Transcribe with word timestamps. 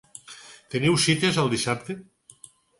Teniu 0.75 0.97
cites 1.05 1.39
el 1.45 1.53
dissabte? 1.53 2.01